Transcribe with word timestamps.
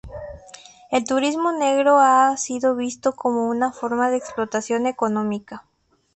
El 0.89 1.03
turismo 1.05 1.51
negro 1.51 1.99
ha 1.99 2.35
sido 2.35 2.75
visto 2.75 3.13
como 3.15 3.47
una 3.47 3.71
forma 3.71 4.09
de 4.09 4.17
explotación 4.17 4.87
económica. 4.87 5.67